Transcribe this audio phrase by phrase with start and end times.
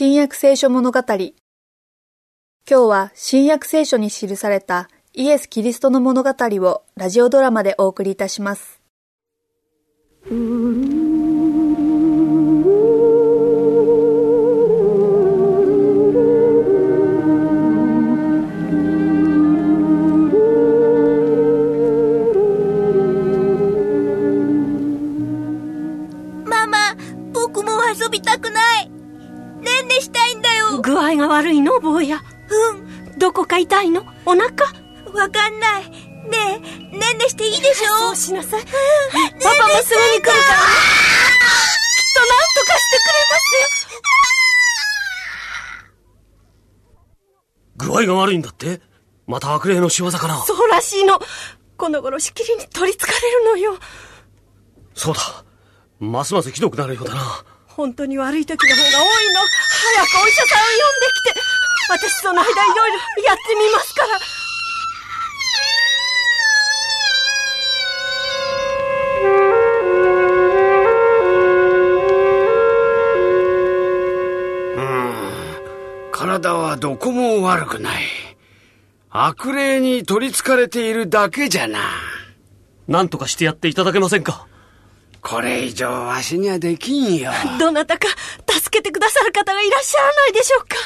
[0.00, 1.00] 新約聖書物語。
[1.00, 1.32] 今
[2.68, 8.80] 日は新約聖書に記されたイエス・キリストの物語をラジオドラマでお送りいたします。
[31.28, 32.22] 悪いの坊や。
[32.50, 33.18] うん。
[33.18, 34.04] どこか痛いの？
[34.26, 34.46] お腹？
[35.14, 35.88] わかんない。
[35.90, 38.62] ねえねんねしていいでしょそうしなさい。
[38.62, 38.72] パパも
[39.82, 40.30] すぐに来るから。
[40.30, 40.32] きっ
[42.14, 43.40] と何とかしてくれます
[47.84, 47.86] よ。
[47.86, 48.80] 具合が悪いんだって？
[49.26, 50.36] また悪霊の仕業かな？
[50.38, 51.20] そうらしいの。
[51.76, 53.78] この頃しきりに取りつかれるのよ。
[54.94, 55.44] そうだ。
[56.00, 57.44] ますますひどくなるようだな。
[57.66, 58.94] 本当に悪い時の方が多い
[59.32, 59.40] の。
[59.94, 61.40] 早くお医者さんを呼んできて。
[61.90, 64.08] 私その間いろいろやってみますから。
[76.10, 78.02] 体はどこも悪くない。
[79.10, 81.78] 悪霊に取り憑かれているだけじゃな。
[82.86, 84.47] 何とかしてやっていただけませんか？
[85.20, 87.32] これ以上わしにはできんよ。
[87.58, 88.08] どなたか
[88.48, 90.76] 助けてくださる方がいらっしゃらないでしょうか。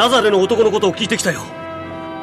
[0.00, 1.42] ナザレの男のことを聞いてきたよ。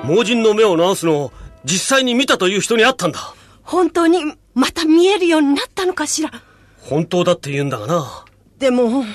[0.04, 1.32] 盲人の目を治すのを
[1.64, 3.36] 実際に見たという人に会ったんだ。
[3.62, 6.32] 本当にまた見えるようになったのかしら？
[6.82, 8.26] 本当だって言うんだがな。
[8.58, 9.06] でも、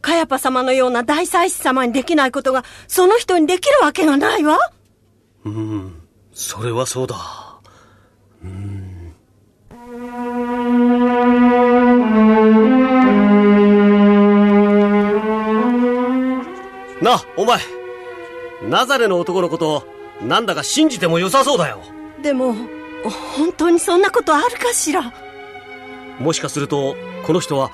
[0.00, 4.70] カヤパ様のような大祭司様にできないことが、その人にできるわけがないわ。
[5.44, 6.00] うん、
[6.32, 7.16] それはそうだ。
[8.44, 9.16] うん。
[17.02, 17.81] な、お前。
[18.68, 19.84] ナザレの男のこと
[20.22, 21.80] なんだか信じても良さそうだよ。
[22.22, 22.54] でも
[23.36, 25.12] 本当にそんなことあるかしら？
[26.20, 26.94] もしかすると
[27.26, 27.70] この人は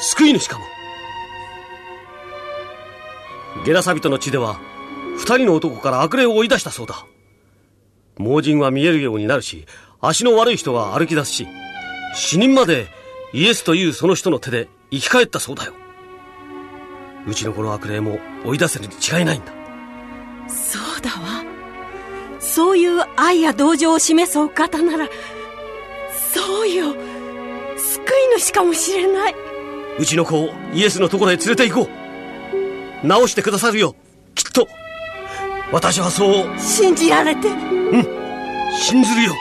[0.00, 0.64] 救い主かも。
[3.64, 4.58] ゲラサビトの地では
[5.18, 7.06] 二人の男から悪霊を追い出したそうだ。
[8.18, 9.66] 盲人は見えるようになるし
[10.00, 11.46] 足の悪い人は歩き出すし
[12.14, 12.88] 死人まで
[13.32, 15.74] イエスというその人の手で生き返ったそうだよ。
[17.26, 19.52] うちのこの悪霊も追い出せるに違いないんだ
[20.52, 21.44] そうだわ。
[22.38, 25.08] そういう愛や同情を示すお方なら
[26.34, 26.94] そうよ。
[27.76, 28.00] 救
[28.36, 29.34] い主かもしれない。
[29.98, 31.90] うちの子をイエスのところへ連れて行こ
[33.02, 33.08] う。
[33.08, 33.94] 治してくださるよ。
[34.34, 34.68] きっと。
[35.72, 36.58] 私はそう。
[36.58, 37.48] 信じられて。
[37.48, 38.06] うん。
[38.72, 39.34] 信ずるよ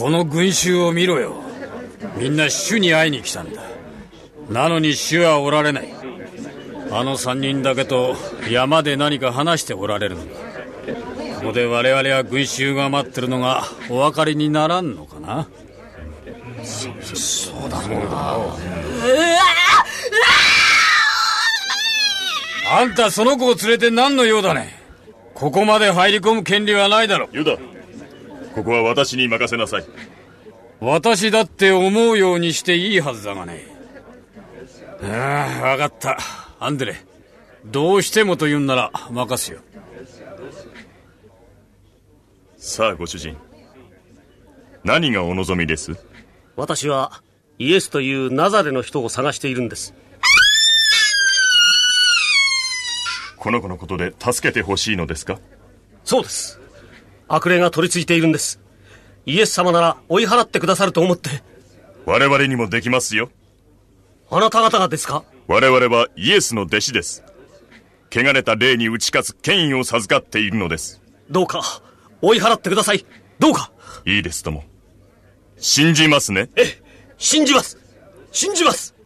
[0.00, 1.34] この群衆を見ろよ。
[2.16, 3.60] みんな主に会いに来たんだ。
[4.48, 5.92] なのに主はおられない。
[6.90, 8.16] あの三人だけと
[8.50, 10.30] 山で何か話しておられるのだ
[11.36, 15.48] ここで我々は群衆が待ってるのがお分かりにならんのかな。
[16.64, 18.36] そうだろうな。
[22.72, 24.80] あんたその子を連れて何の用だね。
[25.34, 27.58] ここまで入り込む権利はないだろユダ
[28.54, 29.84] ここは私に任せなさい。
[30.80, 33.66] 私だって思うようにしていいはずだがね。
[35.02, 36.18] ああ分かった。
[36.58, 36.96] アンデレ
[37.64, 39.60] どうしてもと言うんなら任すよ。
[42.56, 43.36] さあご主人。
[44.84, 45.96] 何がお望みです？
[46.56, 47.22] 私は
[47.58, 49.94] イエスというナザレの人を探しているんです。
[53.36, 55.38] この子のことで助けてほしいのですか？
[56.04, 56.59] そうです
[57.32, 58.60] 悪霊が取り付いているんです。
[59.24, 61.30] イエス様なら追い払ってくださると思って。
[62.04, 63.30] 我々にもできますよ。
[64.30, 65.22] あなた方がですか？
[65.46, 67.22] 我々はイエスの弟子です。
[68.12, 71.00] 汚れた霊に打ち勝つ権威を授かっているのです。
[71.30, 71.62] どうか、
[72.20, 73.06] 追い払ってください。
[73.38, 73.70] どうか。
[74.04, 74.64] いいですとも。
[75.56, 76.48] 信じますね。
[76.56, 76.82] ええ、
[77.16, 77.78] 信じます。
[78.32, 78.96] 信じます。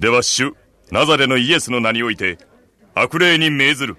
[0.00, 0.56] では主、
[0.90, 2.38] ナザレのイエスの名において、
[2.94, 3.96] 悪霊に命ずる。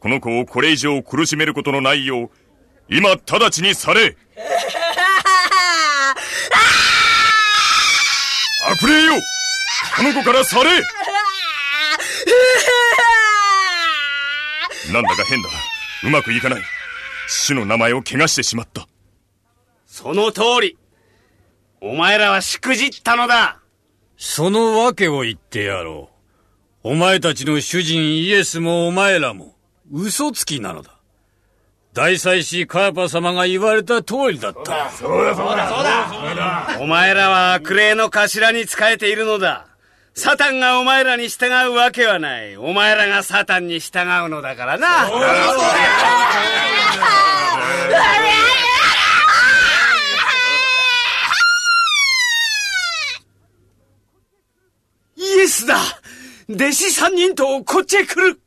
[0.00, 2.30] この子をこれ以上苦しめることのないよう、
[2.88, 4.16] 今直ちにされ
[8.70, 9.14] 悪霊よ
[9.96, 10.70] この子からされ
[14.92, 15.48] なんだか変だ。
[16.04, 16.62] うまくいかない。
[17.26, 18.88] 主の名前を怪我してしまった。
[19.86, 20.78] その通り。
[21.80, 23.60] お前らはしくじったのだ。
[24.16, 26.10] その訳を言ってやろ
[26.84, 26.90] う。
[26.90, 29.57] お前たちの主人イエスもお前らも、
[29.90, 30.92] 嘘つきなのだ。
[31.94, 34.90] 大祭司カヤパ様が言われた通りだった。
[36.80, 39.66] お前らは悪霊の頭に仕えているのだ。
[40.14, 42.56] サタンがお前らに従うわけはない。
[42.56, 45.08] お前らがサタンに従うのだからな。
[55.16, 55.76] イエスだ
[56.48, 58.40] 弟子三人とこっちへ来る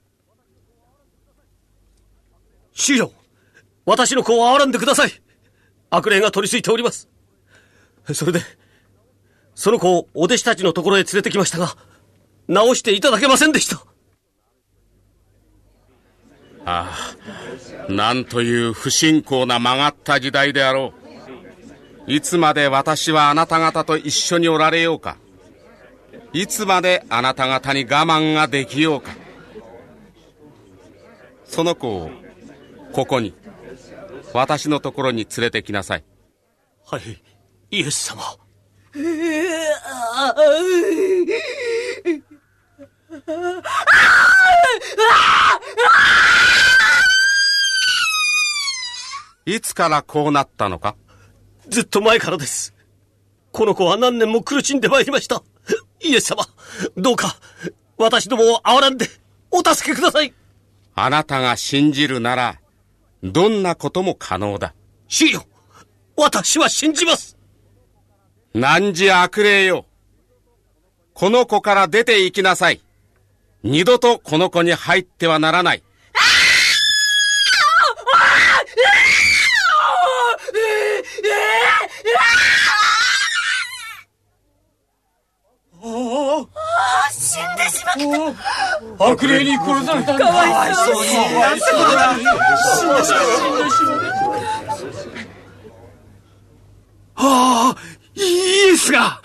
[2.73, 3.11] 主よ
[3.85, 5.11] 私の子を憐らんでください
[5.89, 7.09] 悪霊が取り付いております。
[8.13, 8.39] それで、
[9.55, 11.75] その子をお弟子たちのところへ連れてきましたが、
[12.47, 13.83] 治していただけませんでした。
[16.65, 16.95] あ
[17.89, 20.93] あ、なんという不信仰な曲がった時代であろ
[22.07, 22.11] う。
[22.11, 25.17] いつまで私はあなた方と一緒におられようか。
[26.33, 29.11] いつまであなた方に我慢ができようか。
[31.45, 32.11] その子を、
[32.93, 33.33] ここに、
[34.33, 36.03] 私のところに連れてきなさい。
[36.85, 37.01] はい、
[37.71, 38.21] イエス様。
[49.45, 50.95] いつからこうなったのか
[51.67, 52.73] ずっと前からです。
[53.51, 55.43] この子は何年も苦しんでまいりました。
[56.01, 56.45] イエス様、
[56.95, 57.35] どうか、
[57.97, 59.07] 私どもを憐らんで、
[59.49, 60.33] お助けください。
[60.95, 62.60] あなたが信じるなら、
[63.23, 64.73] どんなことも可能だ。
[65.07, 65.45] 主よ、
[66.15, 67.37] 私は信じます。
[68.53, 69.85] 何時悪霊よ。
[71.13, 72.81] この子から出て行きなさい。
[73.63, 75.83] 二度とこの子に入ってはならない。
[87.31, 87.95] 死んでしまっ
[88.97, 90.25] た悪霊に殺されたんだ。
[90.25, 91.09] かわいそうに。
[97.15, 97.75] ああ、
[98.15, 98.21] イ
[98.73, 99.21] エスが、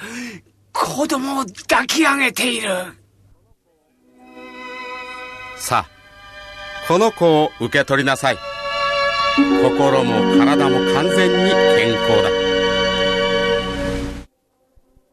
[0.73, 2.69] 子供を抱き上げている。
[5.57, 8.39] さあ、この子を受け取りなさい。
[9.37, 12.46] 心も体も完全に健康だ。